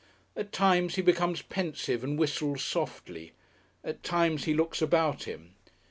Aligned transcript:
At 0.35 0.51
times 0.51 0.95
he 0.95 1.03
becomes 1.03 1.43
pensive 1.43 2.03
and 2.03 2.17
whistles 2.17 2.63
softly. 2.65 3.33
At 3.83 4.01
times 4.01 4.45
he 4.45 4.53
looks 4.55 4.81
about 4.81 5.25
him. 5.25 5.53